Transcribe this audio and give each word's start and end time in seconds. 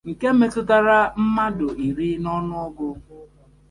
nke 0.09 0.27
metụtara 0.39 0.97
mmadụ 1.23 1.67
iri 1.87 2.07
n'ọnụọgụ 2.23 2.87